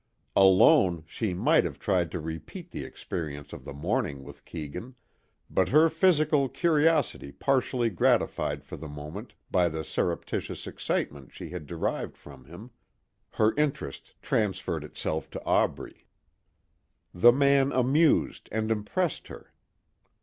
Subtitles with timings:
[0.35, 4.95] Alone, she might have tried to repeat the experience of the morning with Keegan.
[5.47, 11.67] But her physical curiosity partially gratified for the moment by the surreptitious excitement she had
[11.67, 12.71] derived from him,
[13.33, 16.07] her interest transferred itself to Aubrey.
[17.13, 19.53] The man amused and impressed her.